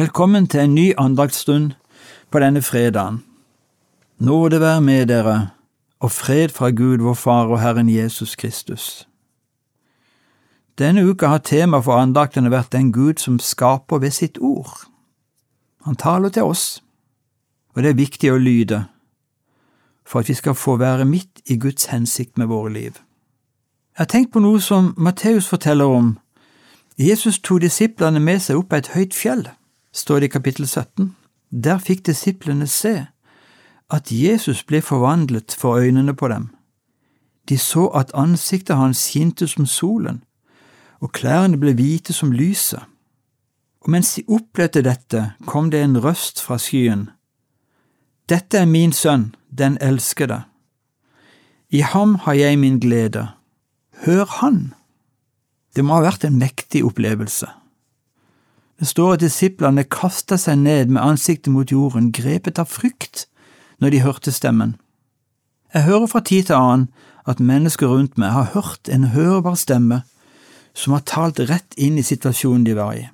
Velkommen 0.00 0.46
til 0.46 0.60
en 0.60 0.74
ny 0.74 0.92
andaktsstund 0.98 1.72
på 2.30 2.40
denne 2.40 2.62
fredagen. 2.62 3.18
Nåde 4.18 4.60
være 4.60 4.80
med 4.80 5.06
dere, 5.06 5.50
og 6.00 6.10
fred 6.10 6.48
fra 6.48 6.70
Gud 6.70 6.98
vår 6.98 7.14
Far 7.14 7.44
og 7.44 7.60
Herren 7.60 7.88
Jesus 7.88 8.36
Kristus. 8.36 9.08
Denne 10.78 11.04
uka 11.04 11.26
har 11.26 11.38
temaet 11.38 11.84
for 11.84 12.00
andaktene 12.00 12.50
vært 12.50 12.72
den 12.72 12.92
Gud 12.92 13.20
som 13.20 13.38
skaper 13.38 13.98
ved 13.98 14.10
sitt 14.10 14.38
ord. 14.40 14.88
Han 15.84 15.96
taler 15.96 16.28
til 16.28 16.42
oss, 16.42 16.82
og 17.74 17.82
det 17.82 17.90
er 17.90 18.00
viktig 18.00 18.32
å 18.32 18.40
lyde 18.40 18.84
for 20.06 20.20
at 20.20 20.28
vi 20.28 20.34
skal 20.34 20.54
få 20.54 20.76
være 20.76 21.04
midt 21.04 21.44
i 21.44 21.58
Guds 21.58 21.84
hensikt 21.92 22.38
med 22.38 22.46
våre 22.46 22.72
liv. 22.72 22.96
Jeg 23.92 24.06
har 24.06 24.12
tenkt 24.16 24.32
på 24.32 24.40
noe 24.40 24.60
som 24.60 24.94
Matteus 24.96 25.48
forteller 25.48 25.84
om. 25.84 26.18
Jesus 26.98 27.38
tok 27.38 27.60
disiplene 27.60 28.20
med 28.20 28.40
seg 28.40 28.56
opp 28.56 28.72
på 28.72 28.80
et 28.80 28.94
høyt 28.96 29.14
fjell 29.14 29.50
står 29.92 30.20
det 30.20 30.30
i 30.30 30.34
kapittel 30.36 30.68
17. 30.68 31.16
Der 31.50 31.78
fikk 31.78 32.06
disiplene 32.06 32.66
se 32.66 33.06
at 33.90 34.12
Jesus 34.12 34.62
ble 34.62 34.82
forvandlet 34.82 35.54
for 35.58 35.78
øynene 35.78 36.14
på 36.14 36.28
dem. 36.28 36.48
De 37.48 37.58
så 37.58 37.86
at 37.86 38.14
ansiktet 38.14 38.76
hans 38.76 38.98
skinte 38.98 39.48
som 39.48 39.66
solen, 39.66 40.22
og 41.00 41.12
klærne 41.12 41.58
ble 41.58 41.72
hvite 41.74 42.12
som 42.12 42.32
lyset. 42.32 42.82
Og 43.80 43.90
mens 43.90 44.14
de 44.14 44.22
opplevde 44.28 44.84
dette, 44.84 45.32
kom 45.46 45.70
det 45.70 45.82
en 45.82 45.98
røst 46.04 46.40
fra 46.40 46.58
skyen. 46.58 47.08
Dette 48.28 48.58
er 48.58 48.68
min 48.68 48.92
sønn, 48.92 49.34
den 49.50 49.78
elskede. 49.80 50.42
I 51.70 51.80
ham 51.80 52.14
har 52.14 52.36
jeg 52.38 52.58
min 52.58 52.78
glede. 52.78 53.26
Hør 54.04 54.26
han! 54.40 54.74
Det 55.74 55.84
må 55.84 55.96
ha 55.98 56.04
vært 56.04 56.26
en 56.26 56.38
mektig 56.38 56.84
opplevelse. 56.84 57.48
Det 58.80 58.88
står 58.88 59.18
at 59.18 59.20
disiplene 59.20 59.84
kasta 59.84 60.38
seg 60.40 60.62
ned 60.62 60.88
med 60.88 61.02
ansiktet 61.04 61.52
mot 61.52 61.68
jorden, 61.68 62.08
grepet 62.16 62.58
av 62.58 62.70
frykt 62.72 63.26
når 63.80 63.92
de 63.92 64.04
hørte 64.06 64.32
stemmen. 64.32 64.78
Jeg 65.74 65.84
hører 65.84 66.08
fra 66.08 66.22
tid 66.24 66.48
til 66.48 66.56
annen 66.56 66.86
at 67.28 67.42
mennesker 67.44 67.92
rundt 67.92 68.16
meg 68.18 68.32
har 68.32 68.54
hørt 68.54 68.88
en 68.88 69.10
hørbar 69.12 69.58
stemme 69.60 70.00
som 70.72 70.94
har 70.96 71.04
talt 71.04 71.42
rett 71.50 71.76
inn 71.76 71.98
i 72.00 72.06
situasjonen 72.06 72.64
de 72.64 72.76
var 72.78 72.94
i. 72.96 73.04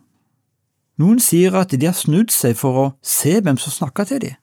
Noen 1.03 1.19
sier 1.20 1.56
at 1.58 1.75
de 1.75 1.89
har 1.89 1.97
snudd 1.98 2.30
seg 2.33 2.55
for 2.56 2.78
å 2.78 2.86
se 3.03 3.34
hvem 3.41 3.58
som 3.61 3.75
snakker 3.75 4.06
til 4.08 4.23
dem. 4.23 4.39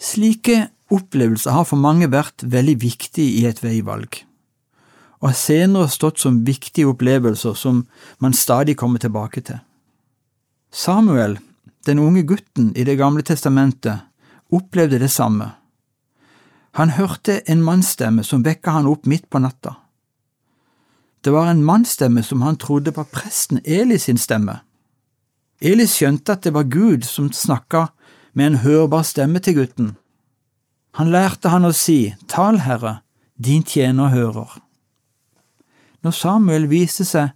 Slike 0.00 0.68
opplevelser 0.92 1.56
har 1.56 1.64
for 1.68 1.80
mange 1.80 2.10
vært 2.12 2.44
veldig 2.44 2.76
viktig 2.82 3.24
i 3.40 3.46
et 3.48 3.64
veivalg, 3.64 4.20
og 5.20 5.32
har 5.32 5.40
senere 5.40 5.90
stått 5.92 6.20
som 6.20 6.42
viktige 6.44 6.92
opplevelser 6.92 7.56
som 7.56 7.82
man 8.20 8.36
stadig 8.36 8.76
kommer 8.76 9.02
tilbake 9.02 9.42
til. 9.48 9.64
Samuel, 10.72 11.38
den 11.86 11.98
unge 11.98 12.22
gutten 12.22 12.72
i 12.76 12.84
Det 12.84 12.96
gamle 12.96 13.22
testamentet, 13.22 14.00
opplevde 14.50 14.98
det 14.98 15.10
samme. 15.10 15.50
Han 16.72 16.90
hørte 16.90 17.40
en 17.50 17.62
mannsstemme 17.62 18.22
som 18.24 18.44
vekka 18.46 18.70
han 18.70 18.86
opp 18.86 19.06
midt 19.06 19.30
på 19.30 19.38
natta. 19.38 19.74
Det 21.20 21.30
var 21.30 21.50
en 21.50 21.64
mannsstemme 21.64 22.22
som 22.22 22.42
han 22.42 22.56
trodde 22.56 22.94
var 22.96 23.10
presten 23.10 23.60
Eli 23.64 23.98
sin 23.98 24.18
stemme. 24.18 24.60
Eli 25.60 25.86
skjønte 25.86 26.32
at 26.32 26.46
det 26.46 26.54
var 26.54 26.70
Gud 26.70 27.04
som 27.04 27.32
snakka 27.32 27.88
med 28.32 28.46
en 28.46 28.60
hørbar 28.62 29.02
stemme 29.02 29.42
til 29.42 29.58
gutten. 29.58 29.90
Han 30.96 31.10
lærte 31.10 31.50
han 31.50 31.66
å 31.66 31.74
si, 31.76 32.14
Tal, 32.30 32.62
Herre, 32.64 33.00
din 33.36 33.62
tjener 33.66 34.14
hører. 34.14 34.56
Når 36.00 36.16
Samuel 36.16 36.66
viste 36.70 37.04
seg 37.04 37.34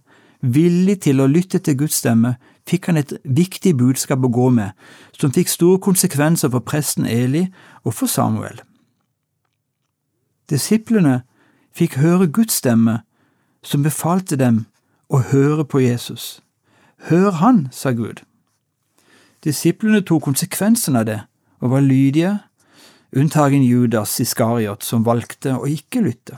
villig 0.53 1.01
til 1.05 1.21
å 1.21 1.27
lytte 1.27 1.59
til 1.59 1.77
Guds 1.79 1.99
stemme, 2.01 2.35
fikk 2.65 2.89
han 2.89 2.97
et 2.97 3.13
viktig 3.23 3.75
budskap 3.77 4.23
å 4.25 4.31
gå 4.31 4.49
med, 4.53 4.71
som 5.17 5.33
fikk 5.33 5.51
store 5.51 5.81
konsekvenser 5.81 6.51
for 6.53 6.65
presten 6.65 7.05
Eli 7.05 7.45
og 7.83 7.93
for 7.93 8.09
Samuel. 8.09 8.61
Disiplene 10.49 11.21
fikk 11.75 11.97
høre 12.01 12.27
Guds 12.27 12.61
stemme, 12.61 13.01
som 13.65 13.83
befalte 13.83 14.37
dem 14.37 14.65
å 15.09 15.21
høre 15.31 15.65
på 15.65 15.81
Jesus. 15.81 16.39
Hør 17.09 17.37
han, 17.41 17.67
sa 17.71 17.91
Gud. 17.91 18.21
Disiplene 19.45 20.01
tok 20.01 20.23
konsekvensen 20.25 20.97
av 20.97 21.05
det 21.09 21.21
og 21.61 21.71
var 21.73 21.85
lydige, 21.85 22.39
unntagen 23.15 23.63
Judas 23.63 24.19
Iskariot, 24.21 24.83
som 24.83 25.05
valgte 25.05 25.55
å 25.57 25.69
ikke 25.69 26.03
lytte. 26.05 26.37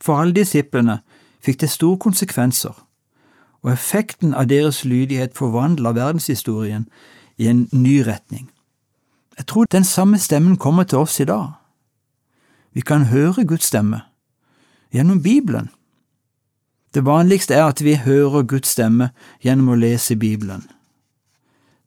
For 0.00 0.20
alle 0.20 0.36
disiplene 0.36 1.00
fikk 1.44 1.60
det 1.62 1.70
store 1.72 2.00
konsekvenser 2.00 2.85
og 3.62 3.72
effekten 3.72 4.34
av 4.34 4.48
deres 4.50 4.84
lydighet 4.84 5.34
forvandla 5.34 5.92
verdenshistorien 5.96 6.88
i 7.36 7.48
en 7.48 7.68
ny 7.72 8.00
retning. 8.06 8.50
Jeg 9.38 9.46
tror 9.46 9.64
den 9.64 9.84
samme 9.84 10.18
stemmen 10.18 10.56
kommer 10.56 10.84
til 10.84 10.98
oss 10.98 11.20
i 11.20 11.24
dag. 11.24 11.52
Vi 12.72 12.80
kan 12.80 13.04
høre 13.04 13.44
Guds 13.44 13.64
stemme 13.64 14.00
gjennom 14.92 15.22
Bibelen. 15.22 15.70
Det 16.94 17.04
vanligste 17.04 17.54
er 17.54 17.64
at 17.64 17.84
vi 17.84 17.94
hører 17.94 18.42
Guds 18.42 18.68
stemme 18.68 19.10
gjennom 19.44 19.68
å 19.68 19.80
lese 19.80 20.16
Bibelen. 20.16 20.62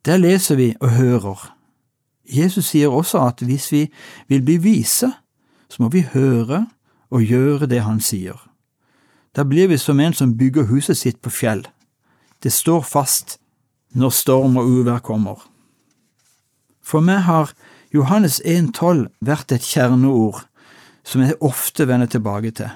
Der 0.06 0.18
leser 0.18 0.56
vi 0.56 0.75
og 0.80 0.90
hører. 0.90 1.56
Jesus 2.30 2.69
sier 2.69 2.94
også 2.94 3.22
at 3.28 3.41
hvis 3.41 3.72
vi 3.72 3.88
vil 4.28 4.41
bli 4.46 4.57
vise, 4.57 5.12
så 5.69 5.84
må 5.84 5.90
vi 5.90 6.06
høre 6.13 6.68
og 7.09 7.22
gjøre 7.22 7.66
det 7.66 7.81
han 7.81 8.01
sier. 8.01 8.48
Da 9.35 9.44
blir 9.44 9.67
vi 9.67 9.78
som 9.78 10.00
en 10.00 10.13
som 10.13 10.38
bygger 10.38 10.69
huset 10.69 10.97
sitt 10.97 11.22
på 11.22 11.29
fjell. 11.29 11.67
Det 12.44 12.51
står 12.53 12.81
fast 12.81 13.38
når 13.94 14.09
storm 14.09 14.57
og 14.57 14.67
uvær 14.67 15.00
kommer. 15.00 15.41
For 16.81 17.01
meg 17.06 17.25
har 17.28 17.53
Johannes 17.94 18.39
1,12 18.45 19.07
vært 19.25 19.51
et 19.51 19.66
kjerneord 19.66 20.44
som 21.03 21.22
jeg 21.22 21.38
ofte 21.41 21.88
vender 21.89 22.09
tilbake 22.09 22.51
til. 22.51 22.69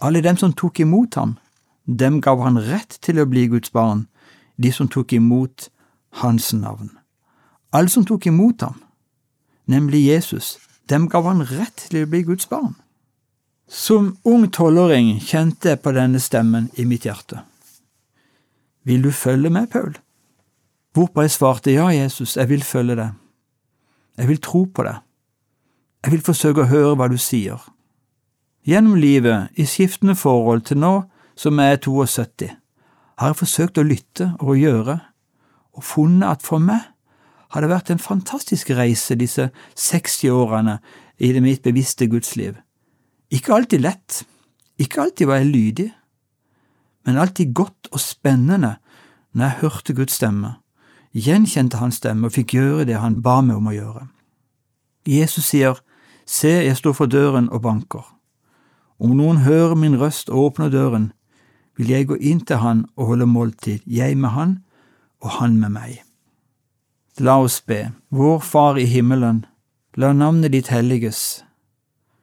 Alle 0.00 0.22
dem 0.22 0.36
som 0.36 0.52
tok 0.52 0.80
imot 0.80 1.14
ham, 1.14 1.36
dem 1.86 2.20
gav 2.20 2.40
han 2.42 2.58
rett 2.58 2.98
til 3.02 3.20
å 3.20 3.26
bli 3.28 3.46
Guds 3.50 3.70
barn, 3.74 4.06
de 4.56 4.72
som 4.72 4.88
tok 4.88 5.12
imot 5.12 5.68
hans 6.22 6.52
navn. 6.54 6.90
Alle 7.72 7.90
som 7.92 8.06
tok 8.06 8.26
imot 8.26 8.62
ham, 8.62 8.80
nemlig 9.66 10.06
Jesus, 10.06 10.58
dem 10.90 11.08
gav 11.08 11.28
han 11.28 11.44
rett 11.46 11.86
til 11.90 12.04
å 12.04 12.10
bli 12.10 12.24
Guds 12.26 12.48
barn. 12.50 12.74
Som 13.70 14.16
ung 14.26 14.48
tolvåring 14.50 15.20
kjente 15.22 15.68
jeg 15.70 15.78
på 15.84 15.92
denne 15.94 16.18
stemmen 16.18 16.64
i 16.74 16.82
mitt 16.90 17.04
hjerte. 17.06 17.44
Vil 18.82 19.04
du 19.04 19.12
følge 19.14 19.50
med, 19.50 19.68
Paul? 19.70 19.92
Hvorpå 20.90 21.22
jeg 21.22 21.30
svarte 21.30 21.70
ja, 21.70 21.84
Jesus, 21.94 22.34
jeg 22.36 22.48
vil 22.50 22.64
følge 22.66 22.96
deg. 22.98 23.12
Jeg 24.18 24.28
vil 24.28 24.40
tro 24.42 24.64
på 24.74 24.82
deg. 24.82 25.04
Jeg 26.02 26.12
vil 26.16 26.24
forsøke 26.26 26.64
å 26.64 26.70
høre 26.72 26.96
hva 26.98 27.06
du 27.12 27.14
sier. 27.14 27.62
Gjennom 28.66 28.96
livet, 28.98 29.52
i 29.54 29.62
skiftende 29.70 30.16
forhold 30.18 30.64
til 30.66 30.80
nå 30.82 30.94
som 31.38 31.62
jeg 31.62 31.76
er 31.76 31.78
72, 31.84 32.48
har 33.22 33.30
jeg 33.30 33.38
forsøkt 33.38 33.78
å 33.78 33.84
lytte 33.86 34.26
og 34.40 34.50
å 34.50 34.56
gjøre, 34.58 34.96
og 35.78 35.86
funnet 35.86 36.26
at 36.26 36.42
for 36.42 36.58
meg 36.58 36.90
har 37.54 37.62
det 37.62 37.70
vært 37.70 37.94
en 37.94 38.02
fantastisk 38.02 38.74
reise 38.74 39.14
disse 39.14 39.46
60 39.78 40.34
årene 40.34 40.76
i 41.22 41.30
det 41.30 41.44
mitt 41.44 41.62
bevisste 41.62 42.10
gudsliv. 42.10 42.58
Ikke 43.30 43.54
alltid 43.54 43.84
lett, 43.84 44.24
ikke 44.78 45.04
alltid 45.04 45.28
var 45.30 45.38
jeg 45.38 45.52
lydig, 45.52 45.88
men 47.06 47.18
alltid 47.18 47.52
godt 47.54 47.90
og 47.92 48.00
spennende 48.02 48.76
når 49.32 49.44
jeg 49.44 49.58
hørte 49.60 49.94
Guds 49.94 50.16
stemme, 50.18 50.56
gjenkjente 51.14 51.78
hans 51.78 52.00
stemme 52.00 52.26
og 52.26 52.34
fikk 52.34 52.56
gjøre 52.56 52.86
det 52.88 52.98
han 52.98 53.20
ba 53.22 53.38
meg 53.44 53.60
om 53.60 53.70
å 53.70 53.76
gjøre. 53.76 54.08
Jesus 55.06 55.52
sier, 55.52 55.78
Se, 56.30 56.50
jeg 56.62 56.76
står 56.78 56.94
for 56.94 57.10
døren 57.10 57.48
og 57.50 57.64
banker. 57.64 58.04
Om 59.02 59.16
noen 59.18 59.40
hører 59.42 59.74
min 59.74 59.96
røst 59.98 60.28
og 60.30 60.44
åpner 60.44 60.70
døren, 60.70 61.08
vil 61.74 61.90
jeg 61.90 62.06
gå 62.06 62.18
inn 62.20 62.42
til 62.46 62.60
han 62.62 62.84
og 62.94 63.12
holde 63.12 63.26
måltid, 63.26 63.80
jeg 63.86 64.18
med 64.18 64.30
han 64.36 64.52
og 65.24 65.38
han 65.40 65.56
med 65.58 65.74
meg. 65.74 66.02
La 67.18 67.40
oss 67.42 67.58
be, 67.60 67.90
Vår 68.10 68.38
Far 68.46 68.78
i 68.78 68.86
himmelen, 68.86 69.44
la 69.96 70.12
navnet 70.12 70.52
ditt 70.54 70.70
helliges 70.70 71.42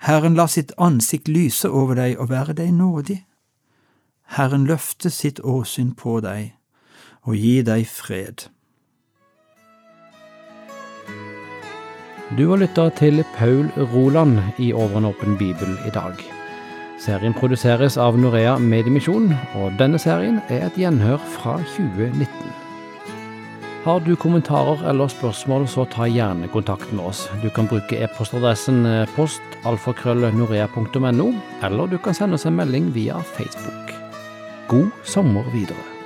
Herren 0.00 0.34
lar 0.34 0.48
sitt 0.48 0.72
ansikt 0.78 1.28
lyse 1.28 1.68
over 1.68 1.98
deg 1.98 2.16
og 2.16 2.30
være 2.30 2.54
deg 2.56 2.72
nådig. 2.72 3.18
Herren 4.36 4.64
løfte 4.64 5.10
sitt 5.12 5.42
åsyn 5.44 5.92
på 5.92 6.20
deg 6.24 6.54
og 7.28 7.36
gi 7.36 7.60
deg 7.66 7.84
fred. 7.84 8.46
Du 12.38 12.46
har 12.48 12.62
lytta 12.62 12.88
til 12.96 13.24
Paul 13.36 13.68
Roland 13.92 14.38
i 14.58 14.72
Over 14.72 15.10
åpen 15.10 15.36
bibel 15.36 15.76
i 15.84 15.92
dag. 15.92 16.16
Serien 17.00 17.34
produseres 17.34 17.96
av 17.98 18.16
Norea 18.16 18.58
Mediemisjon, 18.58 19.32
og 19.58 19.76
denne 19.80 19.98
serien 19.98 20.40
er 20.48 20.68
et 20.68 20.78
gjenhør 20.78 21.18
fra 21.36 21.58
2019. 21.76 22.69
Har 23.80 24.00
du 24.00 24.16
kommentarer 24.16 24.90
eller 24.90 25.08
spørsmål, 25.08 25.64
så 25.68 25.86
ta 25.88 26.04
gjerne 26.04 26.50
kontakt 26.52 26.90
med 26.92 27.06
oss. 27.08 27.22
Du 27.40 27.48
kan 27.48 27.68
bruke 27.70 27.96
e-postadressen 27.96 28.84
postalfakrøllnorea.no, 29.14 31.28
eller 31.64 31.88
du 31.88 31.96
kan 31.98 32.14
sende 32.14 32.36
oss 32.36 32.44
en 32.44 32.58
melding 32.60 32.92
via 32.92 33.22
Facebook. 33.38 33.94
God 34.68 34.92
sommer 35.04 35.48
videre. 35.54 35.99